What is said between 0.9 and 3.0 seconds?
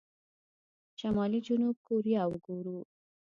شمالي جنوبي کوريا وګورو.